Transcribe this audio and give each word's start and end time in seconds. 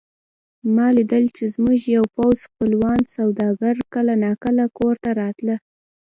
ما 0.75 0.87
لیدل 0.95 1.25
چې 1.37 1.43
زموږ 1.55 1.79
یو 1.95 2.05
پوخ 2.15 2.37
خپلوان 2.47 2.99
سوداګر 3.15 3.75
کله 3.93 4.13
نا 4.23 4.31
کله 4.43 4.65
کور 4.77 4.95
ته 5.03 5.09
راته. 5.21 5.55